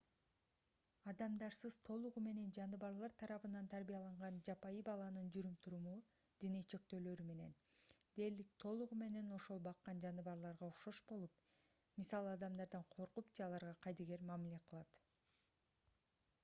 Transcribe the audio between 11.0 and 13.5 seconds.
болуп мисалы адамдардан коркуп же